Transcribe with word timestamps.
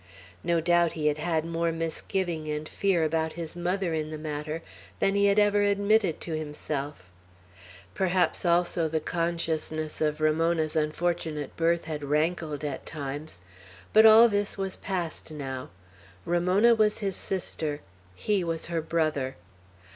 No 0.43 0.59
doubt 0.59 0.93
he 0.93 1.05
had 1.05 1.19
had 1.19 1.45
more 1.45 1.71
misgiving 1.71 2.47
and 2.47 2.67
fear 2.67 3.03
about 3.03 3.33
his 3.33 3.55
mother 3.55 3.93
in 3.93 4.09
the 4.09 4.17
matter 4.17 4.63
than 4.99 5.13
he 5.13 5.27
had 5.27 5.37
ever 5.37 5.61
admitted 5.61 6.19
to 6.21 6.33
himself; 6.35 7.07
perhaps 7.93 8.43
also 8.43 8.87
the 8.87 8.99
consciousness 8.99 10.01
of 10.01 10.19
Ramona's 10.19 10.75
unfortunate 10.75 11.55
birth 11.55 11.85
had 11.85 12.03
rankled 12.03 12.63
at 12.63 12.83
times; 12.83 13.41
but 13.93 14.03
all 14.07 14.27
this 14.27 14.57
was 14.57 14.75
past 14.75 15.29
now. 15.29 15.69
Ramona 16.25 16.73
was 16.73 16.97
his 16.97 17.15
sister. 17.15 17.81
He 18.15 18.43
was 18.43 18.65
her 18.65 18.81
brother. 18.81 19.35